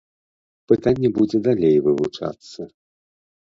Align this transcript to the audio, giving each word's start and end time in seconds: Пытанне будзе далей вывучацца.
Пытанне 0.71 1.11
будзе 1.19 1.43
далей 1.49 1.77
вывучацца. 1.91 2.61